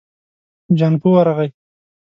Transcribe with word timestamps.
جانکو 0.77 1.07
ورغی. 1.15 1.49